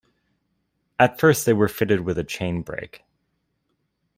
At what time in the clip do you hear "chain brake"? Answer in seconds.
2.23-3.03